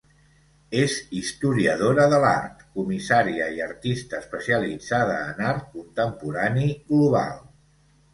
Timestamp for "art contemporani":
5.51-6.67